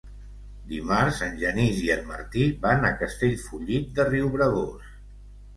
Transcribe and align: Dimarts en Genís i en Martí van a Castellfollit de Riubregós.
Dimarts 0.71 1.19
en 1.25 1.35
Genís 1.41 1.83
i 1.83 1.91
en 1.97 2.01
Martí 2.13 2.47
van 2.65 2.89
a 2.89 2.93
Castellfollit 3.03 3.93
de 4.01 4.07
Riubregós. 4.11 4.93